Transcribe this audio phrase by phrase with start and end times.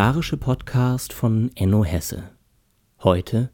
[0.00, 2.30] literarische Podcast von Enno Hesse.
[3.02, 3.50] Heute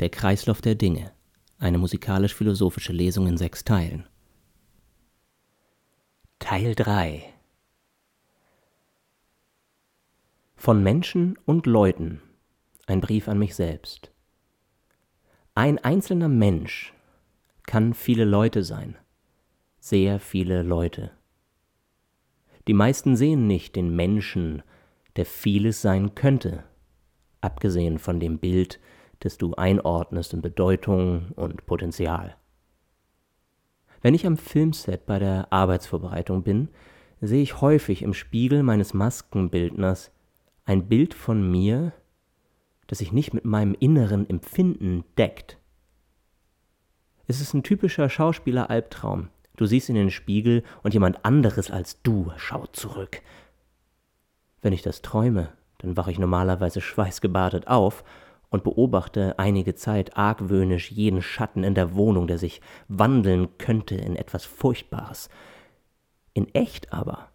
[0.00, 1.12] Der Kreislauf der Dinge,
[1.58, 4.06] eine musikalisch-philosophische Lesung in sechs Teilen.
[6.38, 7.24] Teil 3
[10.56, 12.22] Von Menschen und Leuten
[12.86, 14.10] ein Brief an mich selbst.
[15.54, 16.94] Ein einzelner Mensch
[17.66, 18.96] kann viele Leute sein,
[19.80, 21.10] sehr viele Leute.
[22.68, 24.62] Die meisten sehen nicht den Menschen,
[25.16, 26.64] der vieles sein könnte,
[27.40, 28.80] abgesehen von dem Bild,
[29.20, 32.36] das du einordnest in Bedeutung und Potenzial.
[34.02, 36.68] Wenn ich am Filmset bei der Arbeitsvorbereitung bin,
[37.20, 40.10] sehe ich häufig im Spiegel meines Maskenbildners
[40.66, 41.92] ein Bild von mir,
[42.86, 45.58] das sich nicht mit meinem inneren Empfinden deckt.
[47.26, 49.28] Es ist ein typischer Schauspieler-Albtraum.
[49.56, 53.22] Du siehst in den Spiegel und jemand anderes als du schaut zurück,
[54.64, 58.02] wenn ich das träume, dann wache ich normalerweise schweißgebadet auf
[58.48, 64.16] und beobachte einige Zeit argwöhnisch jeden Schatten in der Wohnung, der sich wandeln könnte in
[64.16, 65.28] etwas Furchtbares.
[66.32, 67.28] In echt aber,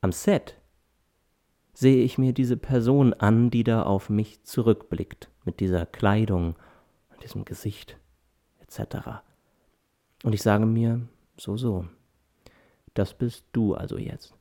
[0.00, 0.56] am Set,
[1.72, 6.56] sehe ich mir diese Person an, die da auf mich zurückblickt, mit dieser Kleidung
[7.10, 7.96] und diesem Gesicht
[8.58, 9.20] etc.
[10.24, 11.06] Und ich sage mir,
[11.36, 11.86] so, so,
[12.94, 14.35] das bist du also jetzt.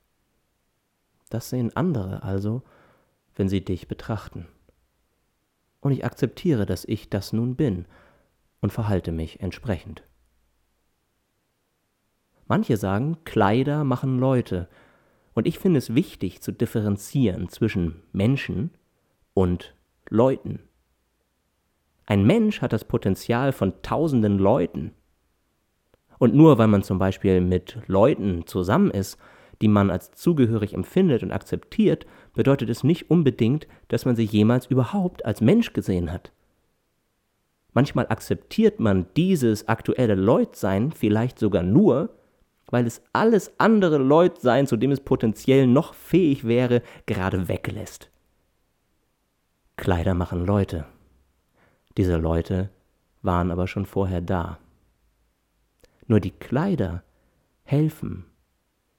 [1.29, 2.63] Das sehen andere also,
[3.35, 4.47] wenn sie dich betrachten.
[5.79, 7.85] Und ich akzeptiere, dass ich das nun bin
[8.61, 10.03] und verhalte mich entsprechend.
[12.47, 14.67] Manche sagen, Kleider machen Leute,
[15.35, 18.71] und ich finde es wichtig zu differenzieren zwischen Menschen
[19.33, 19.75] und
[20.09, 20.61] Leuten.
[22.05, 24.93] Ein Mensch hat das Potenzial von tausenden Leuten.
[26.19, 29.17] Und nur weil man zum Beispiel mit Leuten zusammen ist,
[29.61, 34.67] die man als zugehörig empfindet und akzeptiert, bedeutet es nicht unbedingt, dass man sie jemals
[34.67, 36.31] überhaupt als Mensch gesehen hat.
[37.73, 42.09] Manchmal akzeptiert man dieses aktuelle Leutsein vielleicht sogar nur,
[42.67, 48.09] weil es alles andere Leutsein, zu dem es potenziell noch fähig wäre, gerade weglässt.
[49.77, 50.85] Kleider machen Leute.
[51.97, 52.69] Diese Leute
[53.21, 54.57] waren aber schon vorher da.
[56.07, 57.03] Nur die Kleider
[57.63, 58.25] helfen,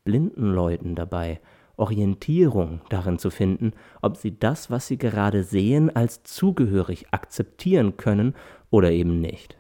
[0.06, 1.40] blinden Leuten dabei,
[1.76, 8.34] Orientierung darin zu finden, ob sie das, was sie gerade sehen, als zugehörig akzeptieren können
[8.70, 9.58] oder eben nicht.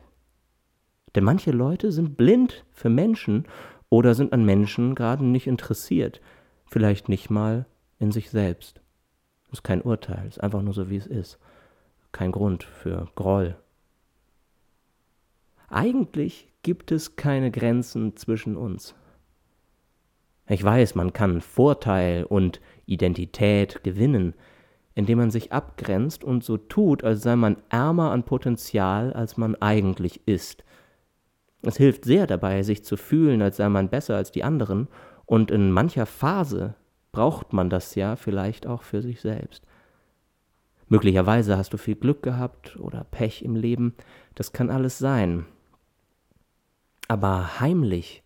[1.14, 3.44] Denn manche Leute sind blind für Menschen
[3.90, 6.22] oder sind an Menschen gerade nicht interessiert,
[6.66, 7.66] vielleicht nicht mal
[7.98, 8.80] in sich selbst.
[9.44, 11.38] Das ist kein Urteil, ist einfach nur so, wie es ist.
[12.12, 13.56] Kein Grund für Groll.
[15.68, 18.94] Eigentlich gibt es keine Grenzen zwischen uns.
[20.48, 24.34] Ich weiß, man kann Vorteil und Identität gewinnen,
[24.94, 29.56] indem man sich abgrenzt und so tut, als sei man ärmer an Potenzial, als man
[29.56, 30.64] eigentlich ist.
[31.62, 34.88] Es hilft sehr dabei, sich zu fühlen, als sei man besser als die anderen,
[35.24, 36.76] und in mancher Phase
[37.10, 39.66] braucht man das ja vielleicht auch für sich selbst.
[40.88, 43.94] Möglicherweise hast du viel Glück gehabt oder Pech im Leben,
[44.36, 45.46] das kann alles sein.
[47.08, 48.22] Aber heimlich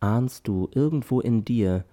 [0.00, 1.84] ahnst du irgendwo in dir,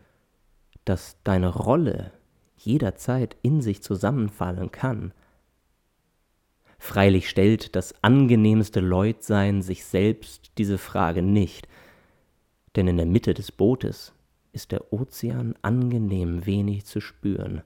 [0.85, 2.11] dass deine Rolle
[2.57, 5.13] jederzeit in sich zusammenfallen kann.
[6.77, 11.67] Freilich stellt das angenehmste Leutsein sich selbst diese Frage nicht,
[12.75, 14.13] denn in der Mitte des Bootes
[14.51, 17.61] ist der Ozean angenehm wenig zu spüren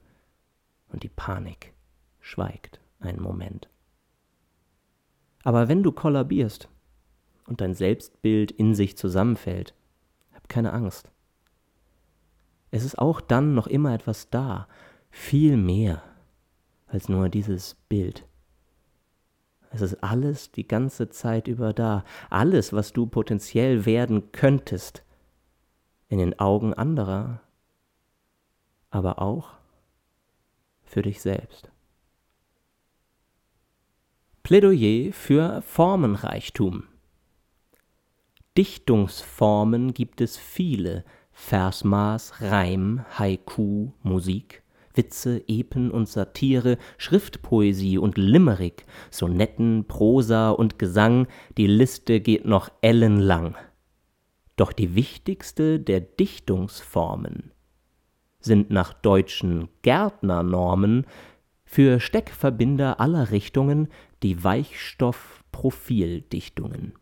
[0.89, 1.73] und die Panik
[2.19, 3.69] schweigt einen Moment.
[5.43, 6.69] Aber wenn du kollabierst
[7.47, 9.73] und dein Selbstbild in sich zusammenfällt,
[10.49, 11.11] keine Angst.
[12.71, 14.67] Es ist auch dann noch immer etwas da,
[15.09, 16.01] viel mehr
[16.87, 18.25] als nur dieses Bild.
[19.69, 25.03] Es ist alles die ganze Zeit über da, alles, was du potenziell werden könntest,
[26.09, 27.41] in den Augen anderer,
[28.89, 29.57] aber auch
[30.83, 31.69] für dich selbst.
[34.43, 36.83] Plädoyer für Formenreichtum.
[38.57, 44.63] Dichtungsformen gibt es viele, Versmaß, Reim, Haiku, Musik,
[44.95, 52.71] Witze, Epen und Satire, Schriftpoesie und Limerick, Sonetten, Prosa und Gesang, die Liste geht noch
[52.81, 53.55] ellenlang.
[54.55, 57.51] Doch die wichtigste der Dichtungsformen
[58.39, 61.05] sind nach deutschen Gärtnernormen
[61.63, 63.89] für Steckverbinder aller Richtungen
[64.23, 66.93] die Weichstoff-Profildichtungen.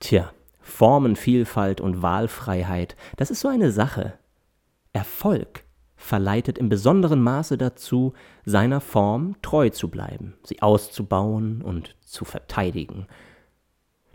[0.00, 4.14] Tja, Formenvielfalt und Wahlfreiheit, das ist so eine Sache.
[4.92, 5.64] Erfolg
[5.96, 8.12] verleitet im besonderen Maße dazu,
[8.44, 13.06] seiner Form treu zu bleiben, sie auszubauen und zu verteidigen.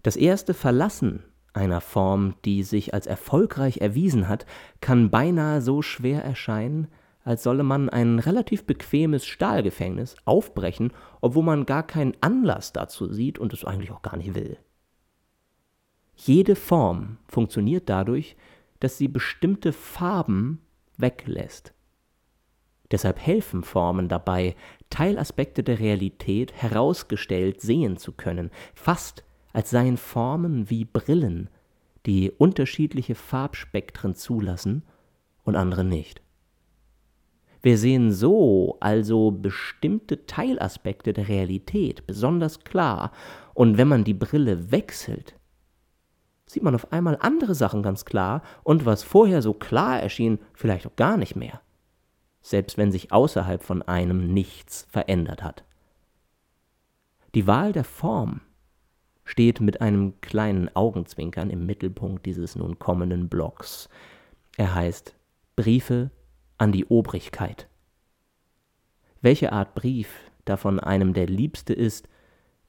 [0.01, 4.45] Das erste Verlassen einer Form, die sich als erfolgreich erwiesen hat,
[4.81, 6.87] kann beinahe so schwer erscheinen,
[7.23, 10.91] als solle man ein relativ bequemes Stahlgefängnis aufbrechen,
[11.21, 14.57] obwohl man gar keinen Anlass dazu sieht und es eigentlich auch gar nicht will.
[16.15, 18.35] Jede Form funktioniert dadurch,
[18.79, 20.61] dass sie bestimmte Farben
[20.97, 21.73] weglässt.
[22.91, 24.55] Deshalb helfen Formen dabei,
[24.89, 31.49] Teilaspekte der Realität herausgestellt sehen zu können, fast als seien Formen wie Brillen,
[32.05, 34.83] die unterschiedliche Farbspektren zulassen
[35.43, 36.21] und andere nicht.
[37.61, 43.11] Wir sehen so also bestimmte Teilaspekte der Realität besonders klar,
[43.53, 45.35] und wenn man die Brille wechselt,
[46.45, 50.85] sieht man auf einmal andere Sachen ganz klar und was vorher so klar erschien, vielleicht
[50.87, 51.61] auch gar nicht mehr,
[52.41, 55.63] selbst wenn sich außerhalb von einem nichts verändert hat.
[57.35, 58.41] Die Wahl der Form
[59.25, 63.89] steht mit einem kleinen Augenzwinkern im Mittelpunkt dieses nun kommenden Blocks.
[64.57, 65.15] Er heißt
[65.55, 66.11] Briefe
[66.57, 67.67] an die Obrigkeit.
[69.21, 70.09] Welche Art Brief
[70.45, 72.09] davon einem der liebste ist,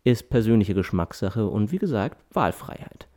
[0.05, 3.09] ist persönliche Geschmackssache und wie gesagt Wahlfreiheit.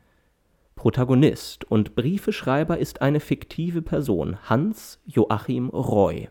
[0.77, 6.29] Protagonist und Briefeschreiber ist eine fiktive Person, Hans Joachim Roy,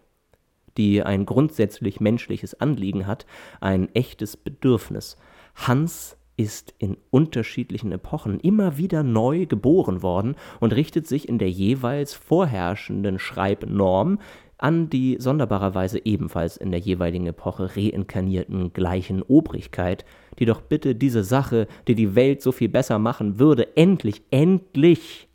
[0.78, 3.26] die ein grundsätzlich menschliches Anliegen hat,
[3.60, 5.18] ein echtes Bedürfnis.
[5.56, 11.50] Hans ist in unterschiedlichen Epochen immer wieder neu geboren worden und richtet sich in der
[11.50, 14.20] jeweils vorherrschenden Schreibnorm
[14.58, 20.04] an die sonderbarerweise ebenfalls in der jeweiligen Epoche reinkarnierten gleichen Obrigkeit,
[20.38, 25.28] die doch bitte diese Sache, die die Welt so viel besser machen würde, endlich, endlich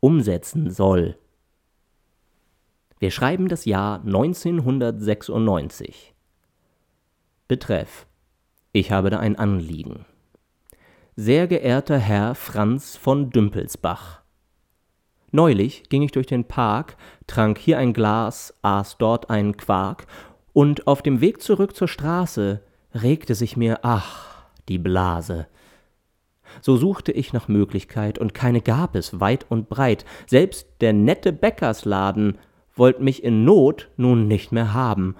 [0.00, 1.16] umsetzen soll.
[2.98, 6.14] Wir schreiben das Jahr 1996.
[7.46, 8.06] Betreff.
[8.72, 10.04] Ich habe da ein Anliegen.
[11.14, 14.23] Sehr geehrter Herr Franz von Dümpelsbach.
[15.34, 16.96] Neulich ging ich durch den Park,
[17.26, 20.06] trank hier ein Glas, aß dort einen Quark,
[20.52, 22.60] und auf dem Weg zurück zur Straße
[22.94, 25.48] regte sich mir, ach, die Blase.
[26.60, 31.32] So suchte ich nach Möglichkeit, und keine gab es weit und breit, selbst der nette
[31.32, 32.38] Bäckersladen
[32.76, 35.16] wollt mich in Not nun nicht mehr haben.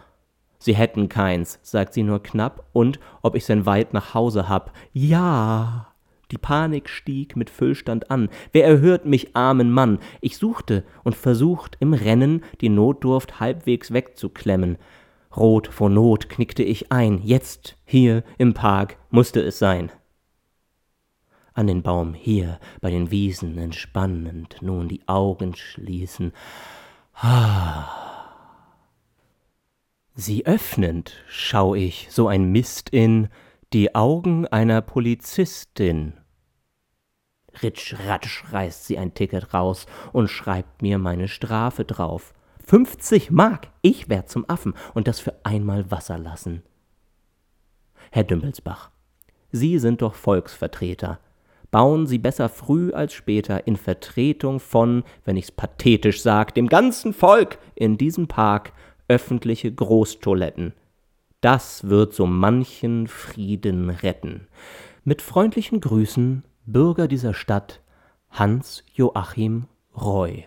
[0.60, 4.72] Sie hätten keins, sagt sie nur knapp, und ob ich's denn weit nach Hause hab.
[4.92, 5.88] Ja.
[6.34, 8.28] Die Panik stieg mit Füllstand an.
[8.50, 10.00] Wer erhört mich, armen Mann?
[10.20, 14.76] Ich suchte und versucht im Rennen die Notdurft halbwegs wegzuklemmen.
[15.36, 17.20] Rot vor Not knickte ich ein.
[17.22, 19.92] Jetzt, hier im Park, musste es sein.
[21.52, 26.32] An den Baum hier, bei den Wiesen entspannend, nun die Augen schließen.
[27.14, 27.86] Ah.
[30.16, 33.28] Sie öffnend schau ich so ein Mist in
[33.72, 36.14] die Augen einer Polizistin.
[37.62, 42.34] Ritsch, ratsch reißt sie ein Ticket raus und schreibt mir meine Strafe drauf.
[42.66, 46.62] 50 Mark, ich werd zum Affen und das für einmal Wasser lassen.
[48.10, 48.90] Herr Dümpelsbach,
[49.52, 51.20] Sie sind doch Volksvertreter.
[51.70, 57.12] Bauen Sie besser früh als später in Vertretung von, wenn ich's pathetisch sag, dem ganzen
[57.12, 58.72] Volk in diesem Park
[59.08, 60.72] öffentliche Großtoiletten.
[61.40, 64.46] Das wird so manchen Frieden retten.
[65.04, 67.82] Mit freundlichen Grüßen, Bürger dieser Stadt,
[68.30, 70.46] Hans Joachim Roy.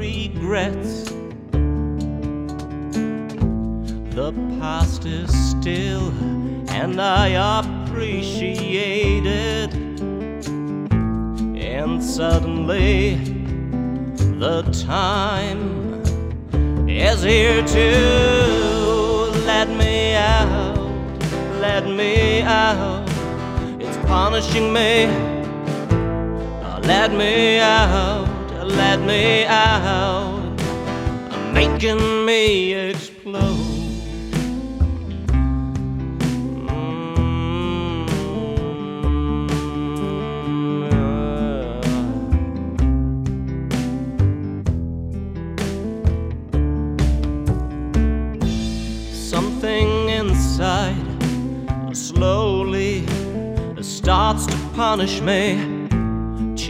[0.00, 1.04] Regrets.
[4.18, 6.08] The past is still,
[6.70, 7.26] and I
[7.60, 9.74] appreciate it.
[11.74, 13.16] And suddenly,
[14.44, 15.60] the time
[16.88, 17.90] is here to
[19.44, 20.78] let me out,
[21.60, 23.06] let me out
[23.78, 25.06] It's punishing me.
[26.92, 28.29] Let me out,
[28.76, 30.56] let me out,
[31.52, 33.66] making me explode.
[48.00, 49.10] Mm-hmm.
[49.10, 50.96] something inside
[51.92, 53.06] slowly
[53.80, 55.79] starts to punish me.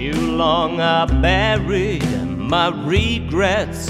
[0.00, 3.86] Too long I buried my regrets.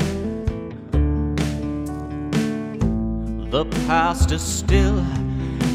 [3.52, 4.98] The past is still,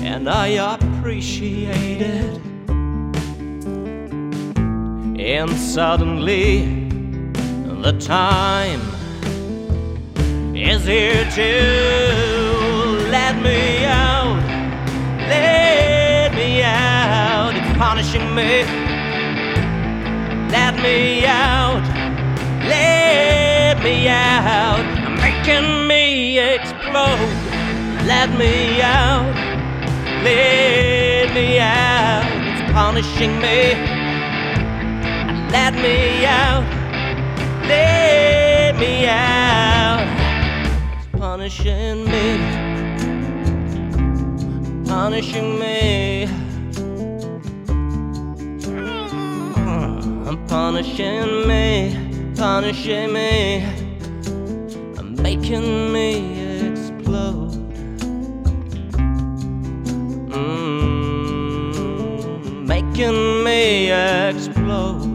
[0.03, 2.41] and I appreciate it.
[5.17, 6.89] And suddenly,
[7.81, 8.81] the time
[10.53, 14.35] is here to let me out.
[15.29, 17.53] Let me out.
[17.55, 18.84] It's punishing me.
[20.57, 21.83] Let me out.
[22.63, 24.85] Let me out.
[25.21, 27.33] Making me explode.
[28.07, 29.35] Let me out.
[30.24, 32.24] Let me out.
[32.47, 33.74] It's punishing me.
[35.51, 36.63] Let me out.
[37.67, 40.07] Let me out.
[40.97, 42.27] It's punishing me.
[44.88, 46.44] Punishing me.
[50.35, 52.33] I'm punishing me.
[52.35, 53.63] Punishing me.
[54.97, 57.53] I'm making me explode.
[60.29, 61.45] Mm,
[62.67, 65.14] making me explode.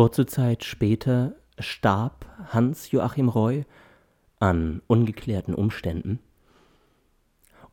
[0.00, 3.66] Kurze Zeit später starb Hans Joachim Roy
[4.38, 6.20] an ungeklärten Umständen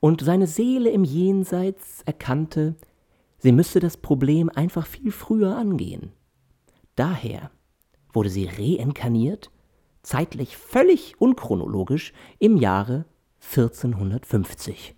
[0.02, 2.76] und seine Seele im Jenseits erkannte,
[3.38, 6.12] sie müsste das Problem einfach viel früher angehen.
[6.98, 7.50] Daher
[8.12, 9.50] wurde sie reinkarniert,
[10.02, 13.06] zeitlich völlig unchronologisch, im Jahre
[13.56, 14.96] 1450.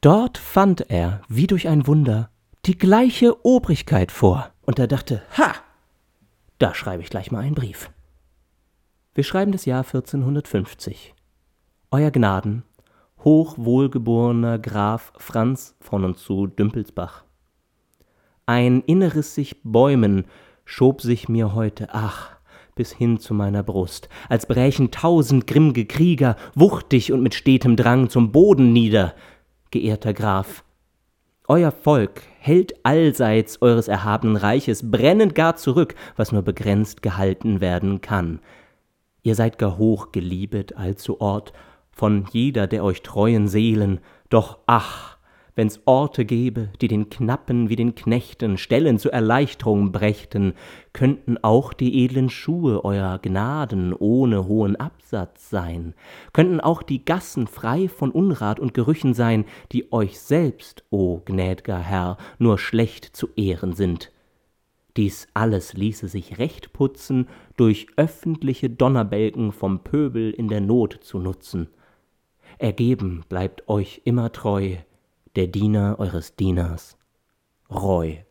[0.00, 2.30] Dort fand er, wie durch ein Wunder,
[2.66, 5.54] die gleiche Obrigkeit vor, und er dachte, ha,
[6.58, 7.90] da schreibe ich gleich mal einen Brief.
[9.14, 11.14] Wir schreiben das Jahr 1450.
[11.90, 12.64] Euer Gnaden,
[13.22, 17.24] hochwohlgeborener Graf Franz von und zu Dümpelsbach.
[18.46, 20.26] Ein inneres sich bäumen
[20.64, 22.30] schob sich mir heute, ach,
[22.74, 28.10] bis hin zu meiner Brust, als brächen tausend grimmge Krieger wuchtig und mit stetem Drang
[28.10, 29.14] zum Boden nieder,
[29.70, 30.64] geehrter Graf.
[31.46, 38.00] Euer Volk hält allseits eures erhabenen Reiches brennend gar zurück, was nur begrenzt gehalten werden
[38.00, 38.40] kann.
[39.22, 41.52] Ihr seid gar hoch geliebet allzu Ort,
[41.90, 45.13] von jeder der euch treuen Seelen, doch ach,
[45.56, 50.54] wenn's Orte gäbe, die den Knappen wie den Knechten Stellen zur Erleichterung brächten,
[50.92, 55.94] könnten auch die edlen Schuhe eurer Gnaden ohne hohen Absatz sein,
[56.32, 61.78] könnten auch die Gassen frei von Unrat und Gerüchen sein, die euch selbst, o gnädger
[61.78, 64.10] Herr, nur schlecht zu Ehren sind.
[64.96, 71.18] Dies alles ließe sich recht putzen, durch öffentliche Donnerbälgen vom Pöbel in der Not zu
[71.18, 71.68] nutzen.
[72.58, 74.76] Ergeben bleibt euch immer treu,
[75.36, 76.96] der Diener eures Dieners,
[77.68, 78.24] Roy.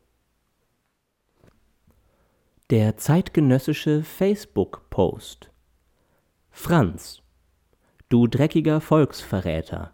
[2.69, 5.51] Der zeitgenössische Facebook-Post
[6.49, 7.21] Franz,
[8.07, 9.93] du dreckiger Volksverräter,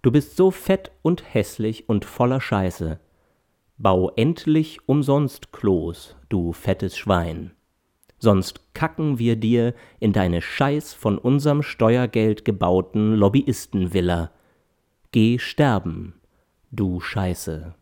[0.00, 2.98] du bist so fett und hässlich und voller Scheiße.
[3.76, 7.52] Bau endlich umsonst Klos, du fettes Schwein.
[8.18, 14.30] Sonst kacken wir dir in deine scheiß von unserem Steuergeld gebauten Lobbyistenvilla.
[15.12, 16.14] Geh sterben,
[16.70, 17.74] du Scheiße.